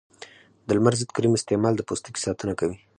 [0.67, 2.77] د لمر ضد کریم استعمال د پوستکي ساتنه کوي.